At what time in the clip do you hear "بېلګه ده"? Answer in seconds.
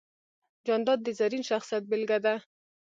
1.89-2.35